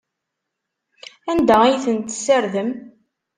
Anda 1.31 1.55
ay 1.63 1.75
ten-tessardem? 1.85 2.69